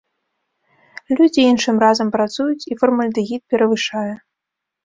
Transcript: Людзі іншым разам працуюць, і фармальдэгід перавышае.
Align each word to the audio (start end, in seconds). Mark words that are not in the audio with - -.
Людзі 1.19 1.41
іншым 1.51 1.75
разам 1.85 2.07
працуюць, 2.17 2.67
і 2.73 2.79
фармальдэгід 2.81 3.41
перавышае. 3.53 4.09